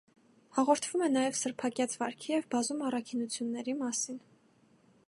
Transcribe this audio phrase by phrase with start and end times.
[0.59, 4.21] Հաղորդվում է նրա սրբակյաց վարքի և բազում առաքինությունների մասին։